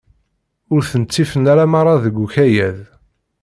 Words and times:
Ur 0.73 0.81
ten-ṭṭifen 0.91 1.43
ara 1.51 1.71
merra 1.71 1.95
deg 2.03 2.15
ukayad. 2.25 2.77